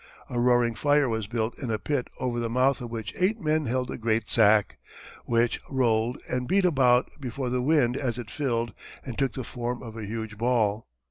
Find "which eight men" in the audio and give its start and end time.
2.89-3.65